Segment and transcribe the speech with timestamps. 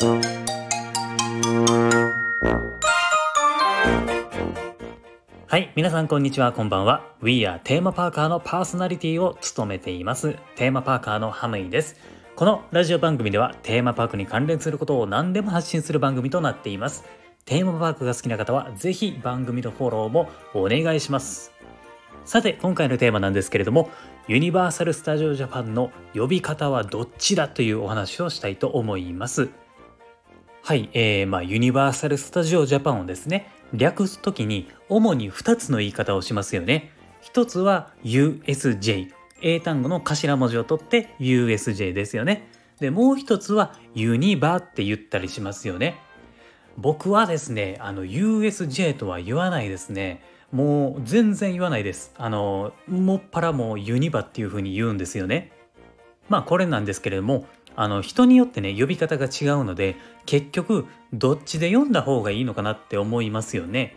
[0.00, 0.06] は
[5.58, 7.02] い皆さんこんにちはこんばんは。
[7.20, 10.36] We are テーマパーカーのパーソナリティを務めています。
[10.54, 11.96] テーマパーカーのハムイです。
[12.36, 17.04] このラジオ番組ではテーマパークに関連することを何でも発信する番組となっています。
[17.44, 21.50] テーマパークが好きな方はぜひ番組のフォローもお願いします。
[22.24, 23.90] さて今回のテーマなんですけれども
[24.28, 29.50] ユニバーサル・スタジオ・ジャパンの呼び方はどっちだというお話をしたいと思います。
[30.68, 36.90] はい、えー、まあユニバーサル・スタジオ・ジャパンをですね略す時に主に2つの言い方をしますよね。
[37.22, 39.10] 一つは USJ
[39.40, 42.50] 英単語の頭文字を取って USJ ですよね。
[42.80, 45.96] でもう一つはユニバって言ったりしますよね。
[46.76, 50.22] 僕はですねあの USJ とは言わないですね。
[50.52, 52.12] もう全然言わないです。
[52.18, 55.50] あのもっぱらもうユニバっていう風に言うんですよね。
[56.28, 57.46] まあこれなんですけれども
[57.80, 59.94] あの人によってね呼び方が違うので
[60.26, 63.94] 結局どっちで読んだ方がいいのかなって思いますよね。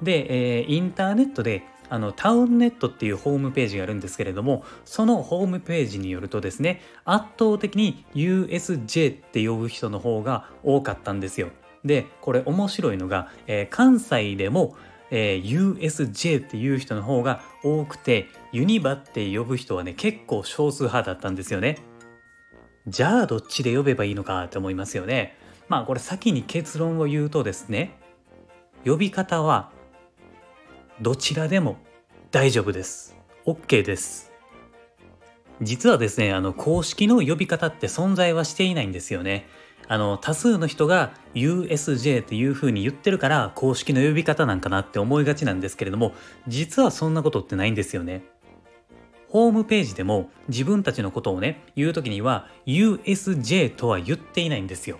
[0.00, 11.48] で、えー、インターネットであのタウンネットっていうホームページがあるんですけれどもそのホームページによるとですね圧倒的に USJ って呼ぶ人の方が多かったんですよ。
[11.84, 14.76] でこれ面白いのが、えー、関西でも、
[15.10, 21.78] えー、USJ っていう人の方が多くてユニバって呼ぶ人はね結構少数派だったんですよね。
[22.88, 25.36] じゃあどっちで呼べばいいのかって思いますよね。
[25.68, 27.98] まあこれ先に結論を言うとですね
[28.84, 29.70] 呼び方は
[31.00, 31.78] どちらでも
[32.30, 33.16] 大丈夫です。
[33.44, 34.32] OK です。
[35.62, 39.48] 実はですねあの公式の呼び方って存在はしていないんですよね。
[39.88, 46.12] あの多数の人が USJ っていう風に言ってるから公式の呼び方なんかなって思いがちなんですけれども
[46.48, 48.24] 実はそんなことってないんですよね。
[49.36, 54.98] ホームページでも自分たちのことをね言う時には USJ とは言っていないんですよ。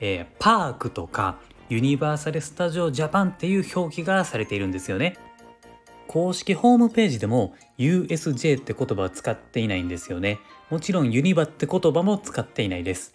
[0.00, 5.16] えー、パークとかユニバーサル・スタジオ・ジャパンっていう表記がされているんですよね。
[6.08, 10.40] 公式ホームページでも USJ って言葉は使っていないんですよね。
[10.68, 13.14] もちろんユニバって言葉も使っていないです。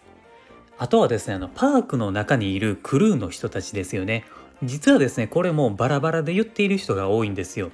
[0.78, 4.24] あとはですねあのパークの中にいるクルーの人たちですよね
[4.62, 7.70] 実はですねこれもバラバラで言っている人が多いんですよ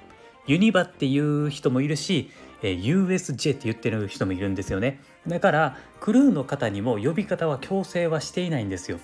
[0.49, 2.31] ユニバっていう人もいるし、
[2.63, 8.99] えー USJ って言ってる人もいるんですよねだからクルーの方にも呼び方は強制はしていないんですよ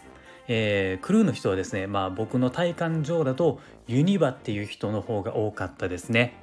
[0.47, 6.35] えー、クルーの人はですねまあ僕の体感上だとユニバっていう人の方が多かったですね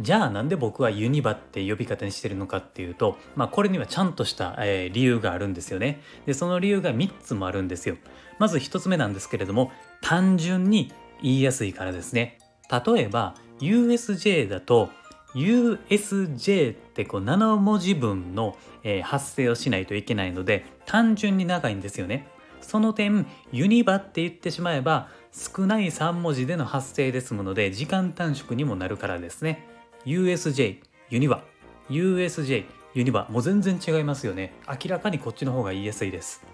[0.00, 6.00] じゃあなんで僕はユニバって呼び方にしてるのかっていうと、まあ、これにはちゃんとした、えー、理由があるんですよね。
[6.24, 7.96] でその理由が3つもあるんですよ。
[8.38, 12.38] まず1つ目なんですけれども単純に言いやすいからですね。
[12.70, 14.90] 例えば USJ だと
[15.34, 22.28] USJ ってこう7文字分の、え、発声をしないといけないので単純に長いんですよね。
[22.60, 29.66] その点ユニバって言ってしまえば少ない3文字での発声ですもので時間短縮にもなるからですね。
[30.04, 30.80] USJ
[31.10, 31.42] ユニバ。
[31.90, 33.26] USJ ユニバ。
[33.30, 34.54] もう全然違いますよね。
[34.68, 36.44] 明らかにこっちの方が言いやすいです。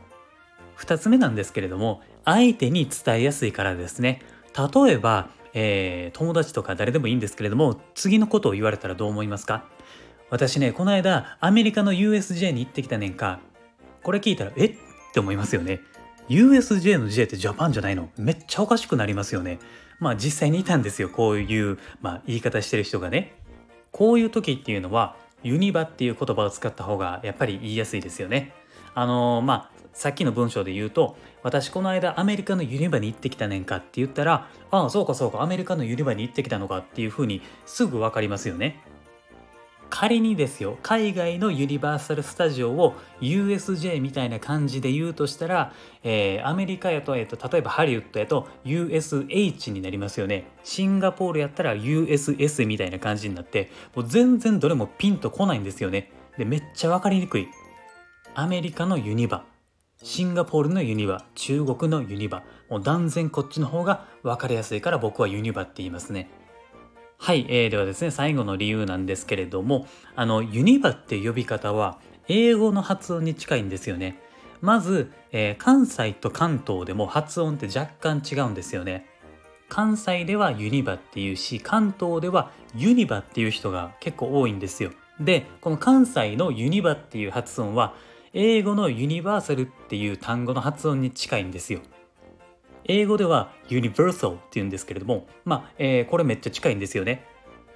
[0.79, 4.21] 2つ目なんですけれども相手に伝えやすいからですね。
[4.57, 9.65] 例えば、えー、友達とか誰でもいいんですけれども次のことを言われたらどう思いますか？
[10.31, 13.41] 私ねこの間アメリカの USJ に行ってきたねんか。
[14.03, 14.67] これ聞いたらえ？
[14.67, 14.75] っ
[15.15, 15.81] て思いますよね。
[16.29, 18.11] USJ の J ってジャパンじゃないの？
[18.17, 19.59] めっちゃおかしくなりますよね。
[20.01, 21.09] まあ実際にいたんですよ。
[21.09, 23.35] こういう、まあ、言い方してる人がね。
[23.93, 28.53] こういう時っていうのはユニバっていう言葉を使った方がやっぱり言いやすいですよね。
[28.95, 38.83] あのー、まあさっきの文章で言うと私この間アメリカのユニバに行ってきたねんかって言ったらああそうかそうかアメリカのユニバに行ってきたのかっていうふうにすぐ分かりますよね。
[39.91, 45.73] 仮にですよ海外のユニバーサル・スタジオを USJ みたいな感じで言うとしたら、
[46.03, 50.47] えー、アメリカやと,、えーと、例えばハリウッドやと USH になりますよね。
[50.65, 56.11] シンガポールやったら USS みたいな感じになってもう全然どれもピンとこないんですよね。
[56.37, 57.47] でめっちゃ分かりにくい。
[58.35, 59.45] アメリカのユニバ。
[60.05, 62.43] シンガポールのユニバ中国のユニバ。
[62.69, 66.29] もう断然こっちの方が分かりやすいから僕はユニバって言いますね。
[67.17, 74.21] はい、えー、ではですね最後の理由なんですけれどもあのユニバって呼び方は英語の発音に近いんですよね。
[74.61, 79.07] まず、えー、関西と関東でも発音って若干違うんですよね。
[79.71, 84.91] 関西ではユニバっていうし関東ではユニバっていう人が結構多いんですよ。
[85.19, 87.95] でこの関西のユニバっていう発音は
[88.37, 91.81] 英語のユニバーサルっていう単語の発音に近いんですよ
[92.85, 97.25] 英語では universal って言うんですけれども、まあ、えー、これめっちゃ近いんですよね。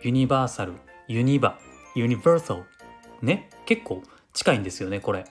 [0.03, 0.75] ユニバーサル、
[1.07, 1.59] ユニバ、
[1.95, 2.65] ユニバーサル。
[3.23, 4.03] ね、結構
[4.35, 5.25] 近いんですよね、これ。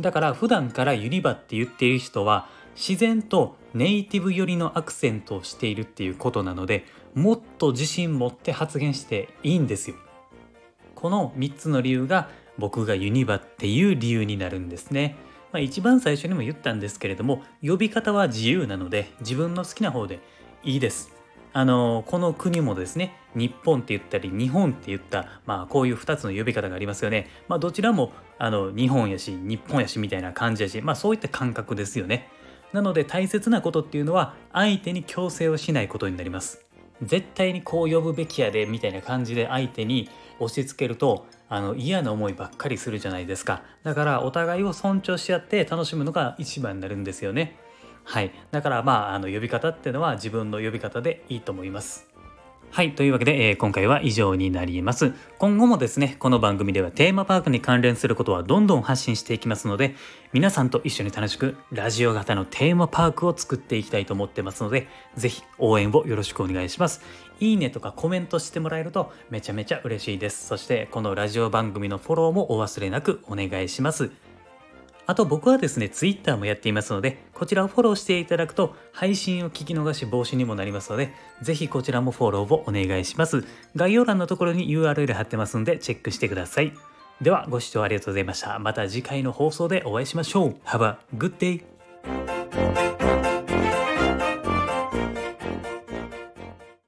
[0.00, 9.96] だから普段からユニバって言っている人は自然とネイティブ寄りのアクセントをしているっていうことなのでもっと自信持って発言していいんですよ。
[11.02, 12.28] この3つの理由が
[12.58, 15.16] 僕がユニバっていう理由になるんですね。
[15.50, 20.20] まあ、一番最初にも言ったんですけれども呼び方は自由なので自分の好きな方で
[20.62, 21.12] いいです。
[21.52, 27.28] あのこの国もですね日本って言ったり日本って言った、まあ、こういう2つの呼び方がありますよね。
[27.48, 32.28] まあ、どちらもあの日本やし日本やしみたいな感じやし、まあ、そういった感覚ですよね。
[32.72, 36.64] なので大切なことっていうのは相手に強制をしないことになります。
[37.02, 40.08] 絶対にこう呼ぶべきやでみたいな感じで相手に
[40.38, 43.62] 押し付けるとあの嫌な思いばっかりするじゃないですか。
[43.82, 47.56] だからお互いを尊重し合って楽しむのが一番になるんですよね。
[48.04, 48.32] はい。
[48.50, 52.11] だからまああの呼び方っていうのは自分の呼び方でいいと思います。
[52.74, 52.94] はい。
[52.94, 55.12] というわけで、えー、今回は以上になります。
[55.36, 59.94] 今後もですね、この番組ではテーマパークに関連することはどんどん発信していきますので、
[60.32, 67.02] 皆さんと一緒に楽しくラジオ型のテーマパークを作っていきたいと思ってますので、ぜひ応援をよろしくお願いします。
[67.40, 70.46] いいねとかコメントしてもらえるとめちゃめちゃ嬉しいです。
[70.46, 74.31] そして、このラジオ番組のフォローもお忘れなくお願いします。
[75.06, 81.12] あと僕はですね、Twitter もやっていますので、こちらをフォローしていただくと、配信を聞き逃し防止にもなりますので、
[81.42, 83.44] ぜひこちらもフォローをお願いします。
[83.74, 86.72] 概要欄のところに URL 貼ってますんで、チェックしてください。
[87.20, 88.58] では、ご視聴ありがとうございました。
[88.58, 90.56] また次回の放送でお会いしましょう。
[90.64, 92.91] Have a good day!